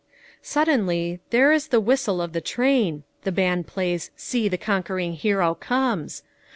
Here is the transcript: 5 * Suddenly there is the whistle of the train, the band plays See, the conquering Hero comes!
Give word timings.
5 0.37 0.37
* 0.37 0.41
Suddenly 0.53 1.19
there 1.29 1.51
is 1.51 1.67
the 1.67 1.79
whistle 1.79 2.23
of 2.23 2.33
the 2.33 2.41
train, 2.41 3.03
the 3.21 3.31
band 3.31 3.67
plays 3.67 4.09
See, 4.15 4.47
the 4.47 4.57
conquering 4.57 5.13
Hero 5.13 5.53
comes! 5.53 6.23